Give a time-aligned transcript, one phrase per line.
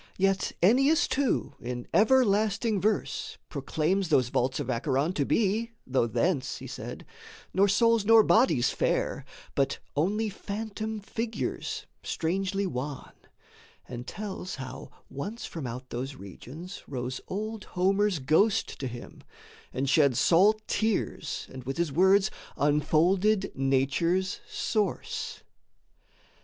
[0.17, 6.57] Yet Ennius too in everlasting verse Proclaims those vaults of Acheron to be, Though thence,
[6.57, 7.05] he said,
[7.53, 13.11] nor souls nor bodies fare, But only phantom figures, strangely wan,
[13.87, 19.21] And tells how once from out those regions rose Old Homer's ghost to him
[19.71, 25.43] and shed salt tears And with his words unfolded Nature's source.